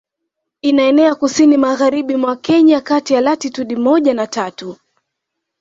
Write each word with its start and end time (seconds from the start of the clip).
Inaenea 0.61 1.15
kusini 1.15 1.57
magharibi 1.57 2.15
mwa 2.15 2.35
Kenya 2.35 2.81
kati 2.81 3.13
ya 3.13 3.21
latitude 3.21 3.75
moja 3.75 4.13
na 4.13 4.27
tatu 4.27 4.77